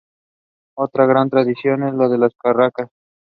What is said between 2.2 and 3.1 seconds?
carracas.